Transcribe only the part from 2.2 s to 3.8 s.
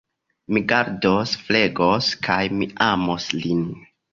kaj mi amos lin.